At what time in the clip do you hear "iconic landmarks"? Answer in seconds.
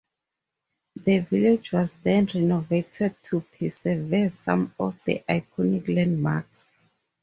5.29-6.71